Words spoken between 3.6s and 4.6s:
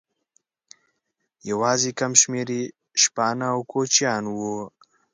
کوچیان وو.